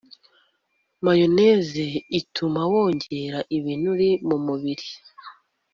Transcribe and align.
Mayonnaise 1.05 1.85
ituma 2.19 2.61
wongera 2.71 3.39
ibinure 3.57 4.09
mumubiri 4.27 4.89